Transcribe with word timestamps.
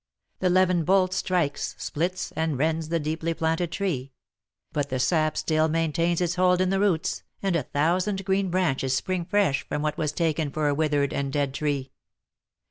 The 0.39 0.49
levin 0.49 0.83
bolt 0.83 1.13
strikes, 1.13 1.75
splits, 1.77 2.31
and 2.31 2.57
rends 2.57 2.89
the 2.89 2.99
deeply 2.99 3.35
planted 3.35 3.71
tree; 3.71 4.13
but 4.73 4.89
the 4.89 4.97
sap 4.97 5.37
still 5.37 5.67
maintains 5.67 6.21
its 6.21 6.33
hold 6.33 6.59
in 6.59 6.71
the 6.71 6.79
roots, 6.79 7.21
and 7.43 7.55
a 7.55 7.61
thousand 7.61 8.25
green 8.25 8.49
branches 8.49 8.95
spring 8.95 9.25
fresh 9.25 9.61
from 9.69 9.83
what 9.83 9.99
was 9.99 10.11
taken 10.11 10.49
for 10.49 10.67
a 10.67 10.73
withered 10.73 11.13
and 11.13 11.31
dead 11.31 11.53
tree. 11.53 11.91